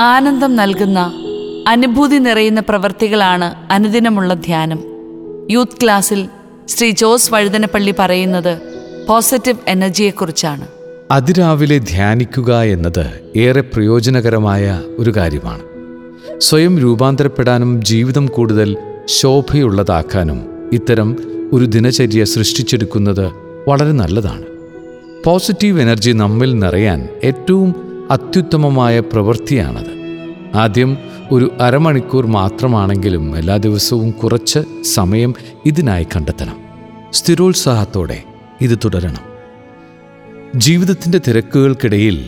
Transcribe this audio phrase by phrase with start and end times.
[0.00, 1.12] ആനന്ദം നൽകുന്ന
[1.68, 4.78] അനുഭൂതി നിറയുന്ന പ്രവൃത്തികളാണ് അനുദിനമുള്ള ധ്യാനം.
[5.50, 6.28] യൂത്ത് ക്ലാസ്സിൽ
[6.68, 8.58] ശ്രീ ജോസ് വഴുതനപ്പള്ളി പറയുന്നത്
[9.08, 10.68] പോസിറ്റീവ് എനർജിയെക്കുറിച്ചാണ്.
[11.10, 15.62] അതിരാവിലെ ധ്യാനിക്കുക എന്നത് ഏറെ പ്രയോജനകരമായ ഒരു കാര്യമാണ്.
[16.38, 21.16] സ്വയം രൂപാന്തരപ്പെടാനും ജീവിതം കൂടുതൽ ശോഭയുള്ളതാക്കാനും ഇത്തരം
[21.52, 23.32] ഒരു ദിനചര്യ സൃഷ്ടിച്ചെടുക്കുന്നത്
[23.68, 24.42] വളരെ നല്ലതാണ്.
[25.24, 30.04] പോസിറ്റീവ് എനർജി നമ്മിൽ നിറയാൻ ഏറ്റവും അത്യുത്തമമായ പ്രവൃത്തിയാണത്.
[30.56, 30.96] ആദ്യം
[31.32, 35.34] ഒരു അരമണിക്കൂർ മാത്രമാണെങ്കിലും എല്ലാ ദിവസവും കുറച്ച് സമയം
[35.66, 36.56] ഇതിനായി കണ്ടെത്തണം.
[37.12, 38.22] സ്ഥിരോത്സാഹത്തോടെ
[38.60, 39.34] ഇത് തുടരണം.
[40.56, 42.26] ജീവിതത്തിന്റെ തിരക്കുകൾക്കിടയിൽ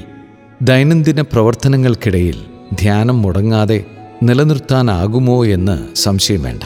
[0.63, 2.37] ദൈനംദിന പ്രവർത്തനങ്ങൾക്കിടയിൽ
[2.80, 3.85] ധ്യാനം മുടങ്ങാതെ
[4.23, 6.63] നിലനിർത്താനാകുമോ എന്ന് സംശയം വേണ്ട.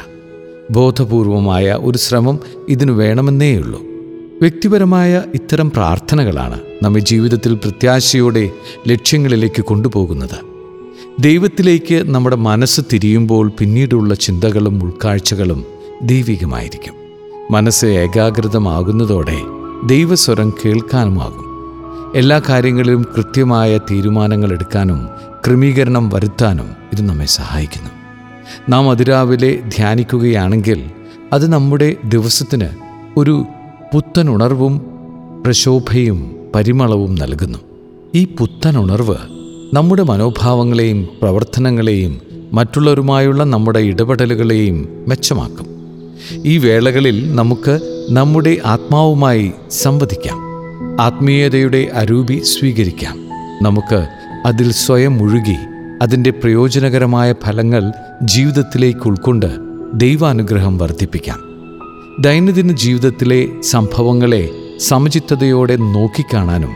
[0.70, 3.83] ബോധപൂർവമായ ഒരു ശ്രമം ഇതിനു വേണമെന്നേയുള്ളൂ.
[4.41, 8.51] വ്യക്തിപരമായ ഇത്തരം പ്രാർത്ഥനകളാണ് നമ്മെ ജീവിതത്തിൽ പ്രത്യാശയോടെ
[8.89, 10.39] ലക്ഷ്യങ്ങളിലേക്ക് കൊണ്ടുപോകുന്നത്.
[11.20, 15.64] ദൈവത്തിലേക്ക് നമ്മുടെ മനസ്സ് തിരിയുമ്പോൾ പിന്നീടുള്ള ചിന്തകളും ഉൾക്കാഴ്ചകളും
[16.03, 16.95] ദൈവികമായിരിക്കും.
[17.50, 19.39] മനസ്സ് ഏകാഗ്രതമാകുന്നതോടെ
[19.87, 21.45] ദൈവസ്വരം കേൾക്കാനുമാകും.
[22.17, 25.09] എല്ലാ കാര്യങ്ങളിലും കൃത്യമായ തീരുമാനങ്ങൾ എടുക്കാനും
[25.47, 27.91] ക്രമീകരണം വരുത്താനും ഇത് നമ്മെ സഹായിക്കുന്നു.
[28.69, 30.91] നാം അതിരാവിലെ ധ്യാനിക്കുകയാണെങ്കിൽ
[31.33, 32.69] അത് നമ്മുടെ ദിവസത്തിന്
[33.17, 33.44] ഒരു
[33.94, 34.83] പുത്തൻ ഉണർവും
[35.44, 37.59] പ്രശോഭയും പരിമളവും നൽകുന്നു.
[38.15, 39.17] ഈ പുത്തൻ ഉണർവ്
[39.73, 42.20] നമ്മുടെ മനോഭാവങ്ങളെയും പ്രവർത്തനങ്ങളെയും
[42.53, 45.67] മറ്റുള്ളവരുമായുള്ള നമ്മുടെ ഇടപെടലുകളെയും മെച്ചമാക്കും.
[46.45, 50.39] ഈ വേളകളിൽ നമുക്ക് നമ്മുടെ ആത്മാവുമായി സംവദിക്കാം.
[51.01, 53.17] ആത്മീയതയുടെ അരൂപി സ്വീകരിക്കാം.
[53.62, 54.06] നമുക്ക്
[54.47, 55.56] അതിൽ സ്വയം മുഴുകി
[56.03, 59.47] അതിന്റെ പ്രയോജനകരമായ ഫലങ്ങൾ ജീവിതത്തിലേക്ക് ഉൾക്കൊണ്ട്
[59.95, 61.39] ദൈവാനുഗ്രഹം വർദ്ധിപ്പിക്കാം.
[62.21, 66.70] ദൈനംദിന ജീവിതത്തിലെ സംഭവങ്ങളെ സമചിത്തതയോടെ നോക്കിക്കാണാനും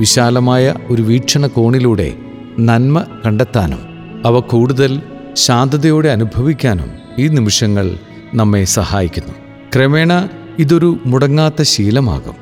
[0.00, 2.16] വിശാലമായ ഒരു വീക്ഷണകോണിലൂടെ
[2.60, 3.78] നന്മ കണ്ടെത്താനും
[4.26, 5.02] അവ കൂടുതൽ
[5.32, 7.98] ശാന്തതയോടെ അനുഭവിക്കാനും ഈ നിമിഷങ്ങൾ
[8.34, 9.34] നമ്മെ സഹായിക്കുന്നു.
[9.74, 12.34] ക്രമേണ ഇതൊരു മുടങ്ങാത്ത ശീലമാകും.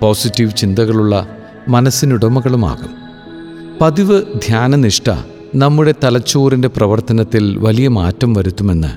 [0.00, 1.28] പോസിറ്റീവ് ചിന്തകളുള്ള
[1.68, 2.90] മനസ്സിനുടമകളുമാകും.
[3.80, 5.10] പതിവ് ധ്യാനനിഷ്ഠ
[5.54, 8.88] നമ്മുടെ തലച്ചോറിന്റെ പ്രവർത്തനത്തിൽ വലിയ മാറ്റം വരുത്തുമെന്ന്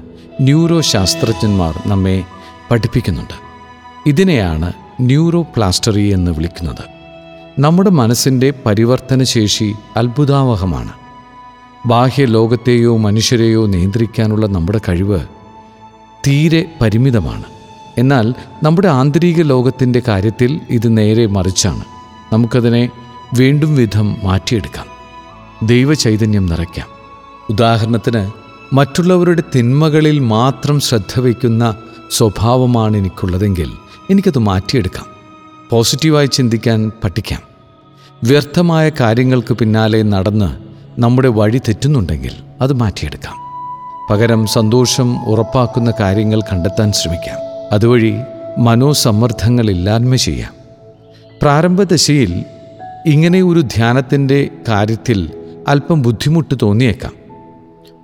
[0.42, 2.24] ന്യൂറോ ശാസ്ത്രജ്ഞന്മാർ നമ്മെ
[2.72, 3.34] പഠിപ്പിക്കുന്നുണ്ട്.
[4.09, 6.84] ഇതിനെയാണ് ന്യൂറോ പ്ലാസ്റ്ററി എന്ന് വിളിക്കുന്നത്.
[7.60, 10.90] നമ്മുടെ മനസ്സിന്റെ പരിവർത്തനശേഷി അത്ഭുതാവഹമാണ്.
[11.86, 15.20] ബാഹ്യ ലോകത്തെയോ മനുഷ്യരെയോ നിയന്ത്രിക്കാനുള്ള നമ്മുടെ കഴിവ്
[16.28, 17.44] തീരെ പരിമിതമാണ്.
[17.98, 18.34] എന്നാൽ
[18.64, 21.84] നമ്മുടെ ആന്തരിക ലോകത്തിന്റെ കാര്യത്തിൽ ഇത് നേരെ മറിച്ചാണ്.
[22.34, 22.90] നമുക്കതിനെ
[23.34, 24.86] വീണ്ടും വിധം മാറ്റിയെടുക്കാം.
[25.68, 26.88] ദൈവചൈതന്യം നിറയ്ക്കാം.
[27.50, 28.32] ഉദാഹരണത്തിന്
[28.76, 31.76] മറ്റുള്ളവരുടെ തിന്മകളിൽ മാത്രം ശ്രദ്ധ വയ്ക്കുന്ന
[32.12, 33.72] സ്വഭാവമാണ് എനിക്കുള്ളതെങ്കിൽ
[34.09, 35.06] എനിക്കത് മാറ്റിയെടുക്കാം.
[35.70, 37.42] പോസിറ്റീവായി ചിന്തിക്കാൻ പഠിക്കാം.
[38.24, 40.58] വ്യർത്ഥമായ കാര്യങ്ങൾക്ക് പിന്നാലെ നടന്ന്
[41.02, 42.31] നമ്മുടെ വഴി തെറ്റുന്നുണ്ടെങ്കിൽ
[42.62, 43.36] അത് മാറ്റിയെടുക്കാം.
[44.09, 47.38] പകരം സന്തോഷം ഉറപ്പാക്കുന്ന കാര്യങ്ങൾ കണ്ടെത്താൻ ശ്രമിക്കാം.
[47.72, 48.16] അതുവഴി
[48.58, 50.53] മനോസമ്മർദ്ദങ്ങൾ ഇല്ലായ്മ ചെയ്യാം
[51.41, 52.44] പ്രാരംഭദശയിൽ
[53.06, 55.31] ഇങ്ങനെ ഒരു ധ്യാനത്തിന്റെ കാര്യത്തിൽ
[55.68, 57.14] അല്പം ബുദ്ധിമുട്ട് തോന്നിയേക്കാം.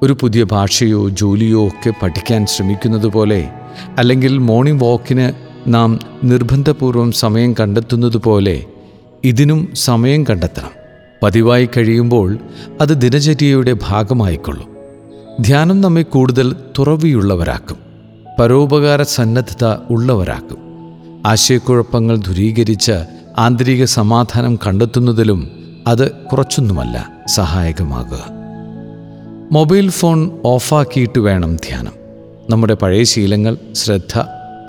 [0.01, 3.49] ഒരു പുതിയ ഭാഷയോ ജോലിയോ ഒക്കെ പഠിക്കാൻ ശ്രമിക്കുന്നത് പോലെ
[3.97, 8.63] അല്ലെങ്കിൽ മോർണിംഗ് വാക്കിന് നാം നിർബന്ധപൂർവം സമയം കണ്ടെത്തുന്നത് പോലെ
[9.23, 10.71] ഇതിനും സമയം കണ്ടെത്തണം.
[11.23, 12.37] പതിവായി കഴിയുമ്പോൾ
[12.81, 14.75] അത് ദിനചര്യയുടെ ഭാഗമായിക്കൊള്ളും.
[15.41, 17.77] ധ്യാനം നമ്മെ കൂടുതൽ തുറവിയുള്ളവരാക്കും.
[18.39, 20.57] പരോപകാര സന്നദ്ധത ഉള്ളവരാക്കും.
[21.25, 23.05] ആശയക്കുഴപ്പങ്ങൾ ദുരീകരിച്ച്
[23.37, 25.51] ആന്തരിക സമാധാനം കണ്ടെത്തുന്നതിലും
[25.87, 28.25] അത് കുറച്ചൊന്നുമല്ല സഹായകമാകുക.
[29.51, 31.91] മൊബൈൽ ഫോൺ ഓഫാക്കിയിട്ട് വേണം ധ്യാനം.
[32.49, 34.19] നമ്മുടെ പഴയ ശീലങ്ങൾ ശ്രദ്ധ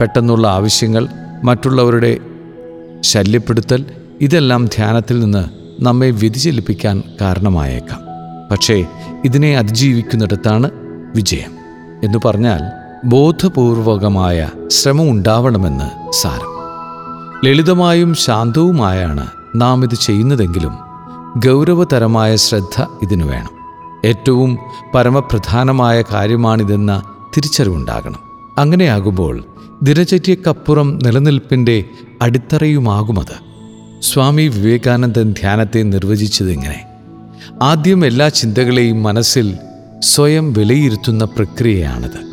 [0.01, 1.09] പെട്ടെന്നുള്ള ആവശ്യങ്ങൾ
[1.45, 2.19] മറ്റുള്ളവരുടെ
[3.01, 3.85] ശല്യപ്പെടുത്തൽ
[4.21, 5.45] ഇതെല്ലാം ധ്യാനത്തിൽ നിന്ന്
[5.85, 8.01] നമ്മെ വ്യതിചലിപ്പിക്കാൻ കാരണമായേക്കാം.
[8.51, 8.87] പക്ഷേ
[9.25, 10.71] ഇതിനെ അതിജീവിക്കുന്നിടത്താണ്
[11.17, 11.51] വിജയം
[12.05, 12.61] എന്ന് പറഞ്ഞാൽ
[13.05, 16.57] ബോധപൂർവകമായ ശ്രമം ഉണ്ടാവണമെന്ന് സാരം.
[17.45, 20.79] ലളിതമായും ശാന്തവുമായാണ് നാം ഇത് ചെയ്യുന്നതെങ്കിലും
[21.47, 23.57] ഗൗരവതരമായ ശ്രദ്ധ ഇതിനു വേണം.
[24.05, 24.59] ഏറ്റവും
[24.95, 27.03] പരമപ്രധാനമായ കാര്യമാണിതെന്ന
[27.37, 28.19] തിരിച്ചറിവുണ്ടാകണം.
[28.59, 29.45] അങ്ങനെയാകുമ്പോൾ
[29.83, 31.85] ദിനചര്യക്കപ്പുറം നിലനിൽപ്പിന്റെ
[32.23, 33.47] അടിത്തറയുമാകുമത്.
[34.01, 36.83] സ്വാമി വിവേകാനന്ദൻ ധ്യാനത്തെ നിർവചിച്ചതിങ്ങനെ
[37.63, 39.57] ആദ്യം എല്ലാ ചിന്തകളെയും മനസ്സിൽ
[40.01, 42.27] സ്വയം വിലയിരുത്തുന്ന പ്രക്രിയയാണത്.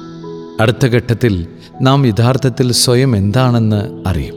[0.61, 1.47] അടുത്ത ഘട്ടത്തിൽ
[1.81, 4.35] നാം യഥാർത്ഥത്തിൽ സ്വയം എന്താണെന്ന് അറിയും.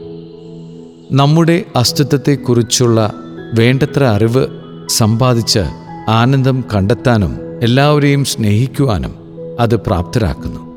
[1.11, 3.13] നമ്മുടെ അസ്തിത്വത്തെക്കുറിച്ചുള്ള
[3.53, 4.47] വേണ്ടത്ര അറിവ്
[4.89, 5.59] സമ്പാദിച്ച്
[6.09, 9.15] ആനന്ദം കണ്ടെത്താനും എല്ലാവരെയും സ്നേഹിക്കുവാനും
[9.59, 10.67] അത് പ്രാപ്തരാക്കുന്നു.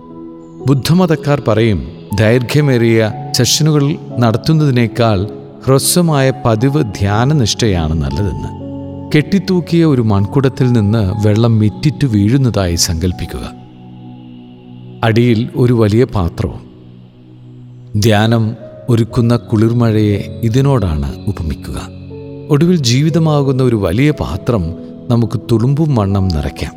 [0.66, 5.24] ബുദ്ധമതക്കാർ പറയും ദൈർഘ്യമേറിയ സെഷനുകൾ നടത്തുന്നതിനേക്കാൾ
[5.66, 8.48] ഹ്രസ്വമായ പതിവ് ധ്യാനനിഷ്ഠയാണ് നല്ലതെന്ന്.
[9.16, 13.52] കെട്ടിത്തൂക്കിയ ഒരു മൺകുടത്തിൽ നിന്ന് വെള്ളം മിറ്റിറ്റു വീഴുന്നതായി സങ്കല്പിക്കുക
[15.04, 16.60] അടിയിൽ ഒരു വലിയ പാത്രവും.
[18.00, 18.54] ധ്യാനം
[18.88, 21.88] ഒരുക്കുന്ന കുളിർമഴയെ ഇതിനോടാണ് ഉപമിക്കുക.
[22.50, 24.74] ഒടുവിൽ ജീവിതമാകുന്ന ഒരു വലിയ പാത്രം
[25.08, 26.72] നമുക്ക് തുളുമ്പും വണ്ണം നിറയ്ക്കാം.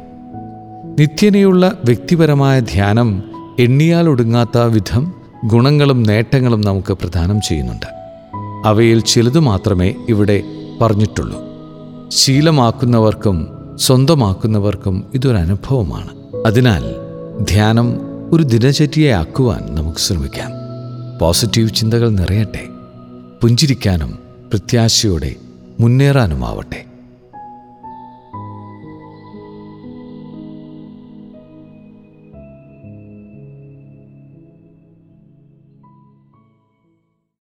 [1.00, 3.24] നിത്യനയുള്ള വ്യക്തിപരമായ ധ്യാനം
[3.59, 7.86] എണ്ണിയാൽ ഒടുങ്ങാത്ത വിധം ഗുണങ്ങളും നേട്ടങ്ങളും നമുക്ക് പ്രദാനം ചെയ്യുന്നുണ്ട്.
[8.66, 10.44] അവയിൽ ചിലതു മാത്രമേ ഇവിടെ
[10.81, 11.44] പറഞ്ഞിട്ടുള്ളൂ.
[12.07, 16.10] ശീലമാക്കുന്നവർക്കും സ്വന്തമാക്കുന്നവർക്കും ഇതൊരനുഭവമാണ്
[16.48, 16.84] അതിനാൽ
[17.44, 17.98] ധ്യാനം
[18.31, 20.51] ഒരു ദിനചര്യയാക്കുവാൻ നമുക്ക് ശ്രമിക്കാം.
[21.19, 22.68] പോസിറ്റീവ് ചിന്തകൾ നിറയട്ടെ.
[23.42, 24.19] പുഞ്ചിരിക്കാനും
[24.50, 25.36] പ്രത്യാശയോടെ
[25.80, 26.86] മുന്നേറാനുമാവട്ടെ.